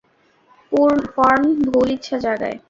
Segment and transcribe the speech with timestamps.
[1.15, 1.43] পর্ণ
[1.65, 2.57] ভুল ইচ্ছা জাগায়।